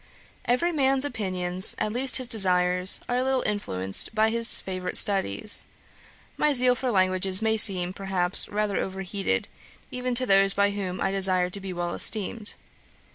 'Every 0.45 0.71
man's 0.71 1.05
opinions, 1.05 1.75
at 1.77 1.93
least 1.93 2.15
his 2.17 2.25
desires, 2.27 3.01
are 3.07 3.17
a 3.17 3.23
little 3.23 3.43
influenced 3.43 4.15
by 4.15 4.31
his 4.31 4.59
favourite 4.59 4.97
studies. 4.97 5.67
My 6.37 6.53
zeal 6.53 6.73
for 6.73 6.89
languages 6.89 7.39
may 7.39 7.55
seem, 7.55 7.93
perhaps, 7.93 8.49
rather 8.49 8.77
over 8.77 9.03
heated, 9.03 9.47
even 9.91 10.15
to 10.15 10.25
those 10.25 10.55
by 10.55 10.71
whom 10.71 10.99
I 10.99 11.11
desire 11.11 11.51
to 11.51 11.59
be 11.61 11.71
well 11.71 11.93
esteemed. 11.93 12.55